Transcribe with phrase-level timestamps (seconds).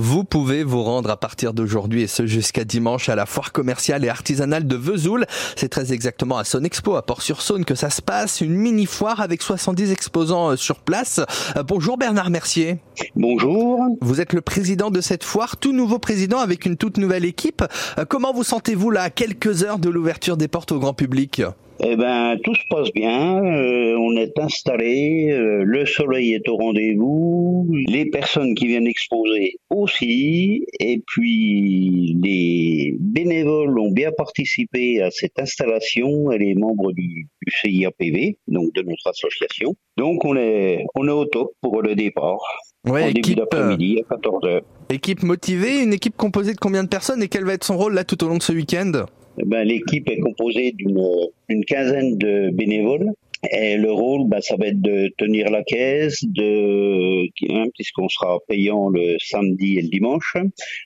[0.00, 4.02] vous pouvez vous rendre à partir d'aujourd'hui et ce jusqu'à dimanche à la foire commerciale
[4.02, 5.26] et artisanale de Vesoul.
[5.56, 9.20] C'est très exactement à Son Expo à Port-sur-Saône que ça se passe, une mini foire
[9.20, 11.20] avec 70 exposants euh, sur place.
[11.56, 12.78] Euh, bonjour Bernard Mercier.
[13.14, 13.78] Bonjour.
[14.00, 17.62] Vous êtes le président de cette foire, tout nouveau président avec une toute nouvelle équipe.
[17.98, 21.42] Euh, comment vous sentez-vous là à quelques heures de l'ouverture des portes au grand public?
[21.82, 23.42] Eh ben, tout se passe bien.
[23.42, 25.30] Euh, on est installé.
[25.30, 27.66] Euh, le soleil est au rendez-vous.
[27.88, 30.66] Les personnes qui viennent exposer aussi.
[30.78, 37.52] Et puis, les bénévoles ont bien participé à cette installation et les membres du, du
[37.62, 39.74] CIAPV, donc de notre association.
[39.96, 42.40] Donc, on est, on est au top pour le départ.
[42.86, 44.62] Ouais, en équipe, début d'après-midi à 14h.
[44.90, 47.94] Équipe motivée, une équipe composée de combien de personnes et quel va être son rôle
[47.94, 49.04] là tout au long de ce week-end?
[49.36, 51.00] Ben, l'équipe est composée d'une
[51.48, 53.12] une quinzaine de bénévoles.
[53.50, 58.38] Et le rôle, ben, ça va être de tenir la caisse, de, hein, puisqu'on sera
[58.46, 60.36] payant le samedi et le dimanche,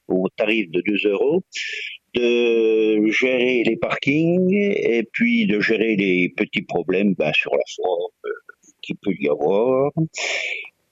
[0.06, 1.42] au tarif de 2 euros,
[2.14, 8.10] de gérer les parkings et puis de gérer les petits problèmes ben, sur la foire
[8.24, 8.28] euh,
[8.82, 9.90] qu'il peut y avoir,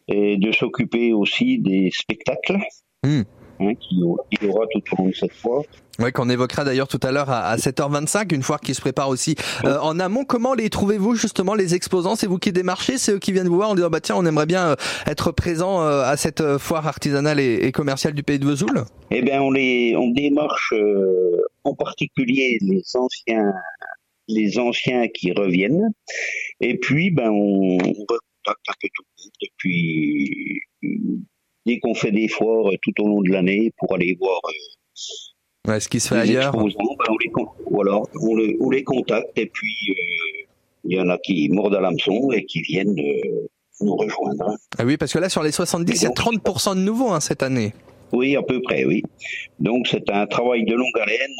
[0.08, 2.58] et de s'occuper aussi des spectacles.
[3.04, 3.22] Hmm.
[3.62, 5.62] Hein, qu'il y aura- tout au long de cette foire.
[5.98, 9.08] Ouais, qu'on évoquera d'ailleurs tout à l'heure à, à 7h25, une foire qui se prépare
[9.08, 10.24] aussi euh, en amont.
[10.24, 12.16] Comment les trouvez-vous justement les exposants?
[12.16, 14.24] C'est vous qui démarchez C'est eux qui viennent vous voir en disant bah tiens on
[14.24, 14.74] aimerait bien euh,
[15.06, 18.84] être présent euh, à cette foire artisanale et, et commerciale du pays de Vesoul?
[19.10, 23.52] Eh bien, on les, on démarche euh, en particulier les anciens,
[24.28, 25.90] les anciens qui reviennent,
[26.60, 29.32] et puis ben on, on recontacte un peu tout le monde.
[29.42, 30.62] Et puis
[31.66, 35.70] dès qu'on fait des foires euh, tout au long de l'année pour aller voir euh,
[35.72, 36.52] ouais, Ce qui se fait ailleurs.
[36.52, 37.32] ben, on les,
[37.70, 40.46] voilà, on, les, on les contacte et puis euh,
[40.84, 42.94] il y en a qui mordent à l'hameçon et qui viennent
[43.80, 44.56] nous rejoindre.
[44.78, 47.20] Ah oui, parce que là sur les 70, il y a 30% de nouveaux hein,
[47.20, 47.72] cette année.
[48.12, 49.02] Oui, à peu près, oui.
[49.58, 51.30] Donc c'est un travail de longue haleine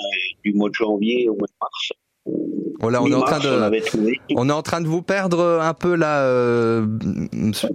[0.44, 1.92] du mois de janvier au mois de mars.
[2.80, 4.12] Voilà, on est en train on de.
[4.36, 6.86] On est en train de vous perdre un peu là euh,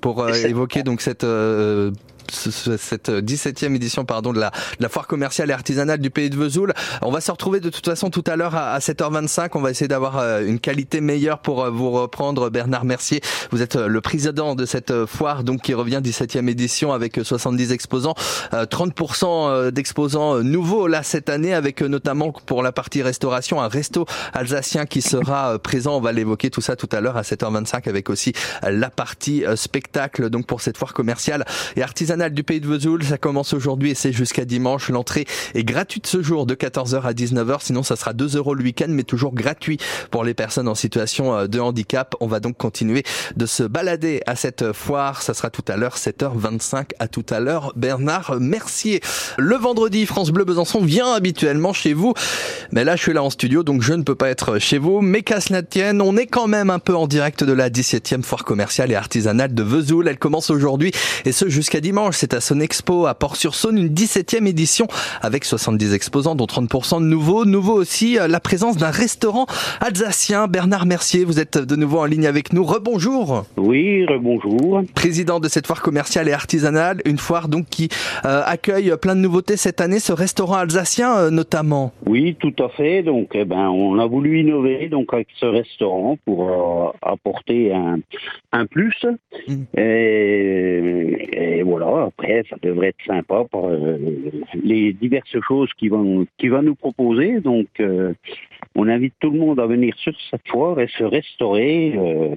[0.01, 4.51] pour euh, évoquer donc cette euh, ce- ce- cette 17e édition pardon de la,
[4.89, 6.73] foire commerciale et artisanale du pays de Vesoul.
[7.01, 9.49] On va se retrouver de toute façon tout à l'heure à, à 7h25.
[9.55, 12.49] On va essayer d'avoir euh, une qualité meilleure pour euh, vous reprendre.
[12.49, 13.21] Bernard Mercier,
[13.51, 17.17] vous êtes euh, le président de cette euh, foire donc qui revient 17e édition avec
[17.17, 18.15] euh, 70 exposants,
[18.53, 23.01] Euh, 30% euh, d'exposants euh, nouveaux là cette année avec euh, notamment pour la partie
[23.01, 25.97] restauration un resto alsacien qui sera euh, présent.
[25.97, 28.33] On va l'évoquer tout ça tout à l'heure à 7h25 avec aussi
[28.63, 31.45] euh, la partie euh, spectacle donc pour cette foire commerciale
[31.75, 33.03] et artisanale du pays de Vesoul.
[33.03, 34.89] Ça commence aujourd'hui et c'est jusqu'à dimanche.
[34.89, 37.59] L'entrée est gratuite ce jour de 14h à 19h.
[37.61, 39.77] Sinon, ça sera 2 euros le week-end, mais toujours gratuit
[40.11, 42.15] pour les personnes en situation euh, de handicap.
[42.19, 43.03] On va donc continuer
[43.35, 45.21] de se balader à cette foire.
[45.21, 46.91] Ça sera tout à l'heure 7h25.
[46.99, 49.01] À tout à l'heure, Bernard Mercier.
[49.37, 52.13] Le vendredi, France Bleu Besançon vient habituellement chez vous.
[52.71, 55.01] Mais là, je suis là en studio, donc je ne peux pas être chez vous.
[55.01, 58.23] Mais qu'à cela tienne, on est quand même un peu en direct de la 17e
[58.23, 60.07] foire commerciale et artisanale de Vesoul.
[60.07, 60.91] Elle commence aujourd'hui
[61.25, 62.06] et ce jusqu'à dimanche.
[62.11, 64.87] C'est à Son Expo à Port-sur-Saône, une 17e édition
[65.21, 67.45] avec 70 exposants, dont 30% de nouveaux.
[67.45, 69.45] Nouveau aussi euh, la présence d'un restaurant
[69.81, 70.47] alsacien.
[70.47, 72.63] Bernard Mercier, vous êtes de nouveau en ligne avec nous.
[72.63, 73.45] Rebonjour.
[73.57, 74.81] Oui, bonjour.
[74.95, 77.89] Président de cette foire commerciale et artisanale, une foire donc qui
[78.25, 81.91] euh, accueille plein de nouveautés cette année, ce restaurant alsacien euh, notamment.
[82.05, 83.03] Oui, tout à fait.
[83.03, 87.99] Donc, eh ben, on a voulu innover donc avec ce restaurant pour euh, apporter un,
[88.65, 89.05] plus.
[89.47, 89.63] Mm.
[89.77, 92.07] Et, et voilà.
[92.07, 93.97] Après, ça devrait être sympa pour euh,
[94.63, 96.25] les diverses choses qui vont
[96.61, 97.39] nous proposer.
[97.39, 98.13] Donc, euh,
[98.75, 102.35] on invite tout le monde à venir sur cette foire et se restaurer euh,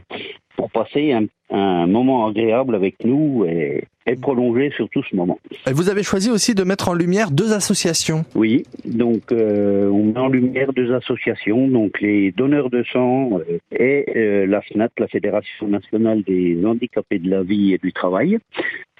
[0.56, 5.38] pour passer un, un moment agréable avec nous et, et prolonger surtout ce moment.
[5.66, 8.24] Et vous avez choisi aussi de mettre en lumière deux associations.
[8.34, 13.58] Oui, donc euh, on met en lumière deux associations, donc les donneurs de sang euh,
[13.72, 18.38] et euh, la FNAT, la Fédération nationale des handicapés de la vie et du travail.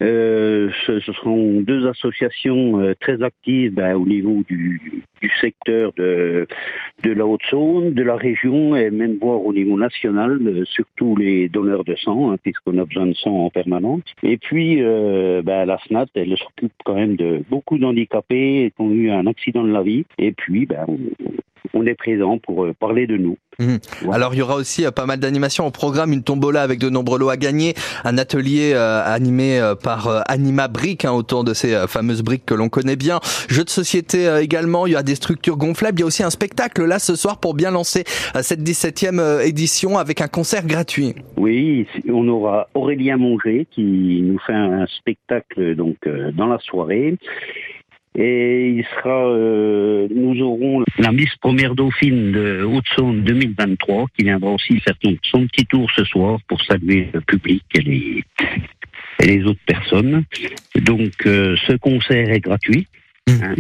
[0.03, 5.93] Euh, ce, ce seront deux associations euh, très actives ben, au niveau du, du secteur
[5.99, 6.47] de,
[7.03, 11.51] de la Haute-Saône, de la région et même voire au niveau national, euh, surtout les
[11.51, 14.03] donneurs de sang, hein, puisqu'on a besoin de sang en permanence.
[14.23, 18.91] Et puis euh, ben, la FNAT, elle s'occupe quand même de beaucoup d'handicapés qui ont
[18.91, 20.05] eu un accident de la vie.
[20.19, 20.99] Et puis, ben, on-
[21.75, 23.37] on est présent pour parler de nous.
[23.61, 24.11] Mmh.
[24.13, 27.19] Alors il y aura aussi pas mal d'animations au programme, une tombola avec de nombreux
[27.19, 27.75] lots à gagner,
[28.05, 32.97] un atelier animé par Anima Brick hein, autour de ces fameuses briques que l'on connaît
[32.97, 36.23] bien, jeux de société également, il y a des structures gonflables, il y a aussi
[36.23, 38.05] un spectacle là ce soir pour bien lancer
[38.41, 41.15] cette 17e édition avec un concert gratuit.
[41.37, 45.97] Oui, on aura Aurélien Monger qui nous fait un spectacle donc
[46.35, 47.17] dans la soirée.
[48.19, 54.51] Et il sera, euh, nous aurons la Miss Première Dauphine de Haute-Saône 2023 qui viendra
[54.51, 58.25] aussi faire son, petit tour ce soir pour saluer le public et les,
[59.23, 60.25] et les autres personnes.
[60.75, 62.89] Donc euh, ce concert est gratuit.
[63.29, 63.33] Mmh.
[63.43, 63.55] Hein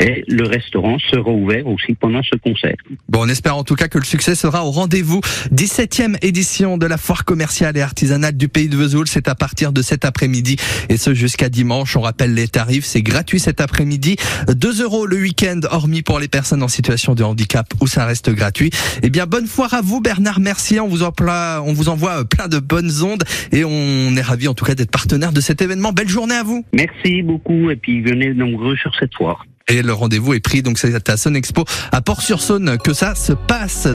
[0.00, 2.76] et le restaurant sera ouvert aussi pendant ce concert.
[3.08, 5.20] Bon, on espère en tout cas que le succès sera au rendez-vous.
[5.52, 9.72] 17e édition de la foire commerciale et artisanale du pays de Vesoul, c'est à partir
[9.72, 10.56] de cet après-midi
[10.88, 11.96] et ce jusqu'à dimanche.
[11.96, 14.16] On rappelle les tarifs, c'est gratuit cet après-midi,
[14.48, 18.30] 2 euros le week-end, hormis pour les personnes en situation de handicap où ça reste
[18.30, 18.70] gratuit.
[19.02, 20.78] Eh bien, bonne foire à vous Bernard, merci.
[20.80, 24.54] On vous envoie, on vous envoie plein de bonnes ondes et on est ravis en
[24.54, 25.92] tout cas d'être partenaire de cet événement.
[25.92, 26.64] Belle journée à vous.
[26.72, 29.44] Merci beaucoup et puis venez nombreux sur cette foire.
[29.68, 33.34] Et le rendez-vous est pris, donc c'est à Son Expo à Port-sur-Saône que ça se
[33.34, 33.86] passe.